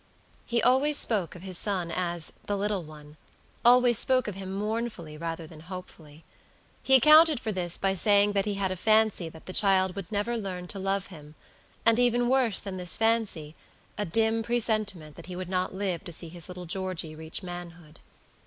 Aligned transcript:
He 0.47 0.63
always 0.63 0.97
spoke 0.97 1.35
of 1.35 1.43
his 1.43 1.59
son 1.59 1.91
as 1.91 2.33
"the 2.47 2.57
little 2.57 2.81
one;" 2.81 3.17
always 3.63 3.99
spoke 3.99 4.27
of 4.27 4.33
him 4.33 4.51
mournfully 4.51 5.15
rather 5.15 5.45
than 5.45 5.59
hopefully. 5.59 6.23
He 6.81 6.95
accounted 6.95 7.39
for 7.39 7.51
this 7.51 7.77
by 7.77 7.93
saying 7.93 8.31
that 8.33 8.45
he 8.47 8.55
had 8.55 8.71
a 8.71 8.75
fancy 8.75 9.29
that 9.29 9.45
the 9.45 9.53
child 9.53 9.95
would 9.95 10.11
never 10.11 10.35
learn 10.37 10.65
to 10.69 10.79
love 10.79 11.09
him; 11.13 11.35
and 11.85 11.95
worse 12.27 12.61
even 12.63 12.63
than 12.63 12.77
this 12.79 12.97
fancy, 12.97 13.53
a 13.95 14.03
dim 14.03 14.41
presentiment 14.41 15.17
that 15.17 15.27
he 15.27 15.35
would 15.35 15.49
not 15.49 15.71
live 15.71 16.03
to 16.05 16.11
see 16.11 16.29
his 16.29 16.47
little 16.47 16.65
Georgey 16.65 17.15
reach 17.15 17.43
manhood. 17.43 17.99